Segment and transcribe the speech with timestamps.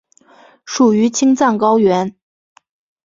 [0.65, 2.15] 属于青藏高原。